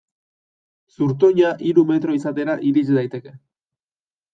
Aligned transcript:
Zurtoina 0.95 1.53
hiru 1.67 1.85
metro 1.93 2.19
izatera 2.23 2.59
irits 2.73 2.89
daiteke. 3.01 3.41